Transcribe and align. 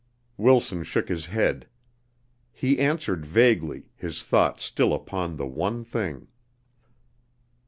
Wilson 0.35 0.81
shook 0.81 1.09
his 1.09 1.27
head. 1.27 1.67
He 2.51 2.79
answered 2.79 3.23
vaguely, 3.23 3.91
his 3.95 4.23
thoughts 4.23 4.63
still 4.65 4.95
upon 4.95 5.35
the 5.35 5.45
one 5.45 5.83
thing. 5.83 6.27